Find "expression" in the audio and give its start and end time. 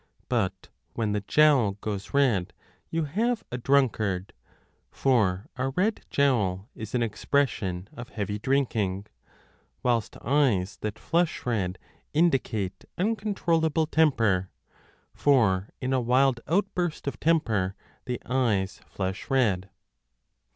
7.03-7.87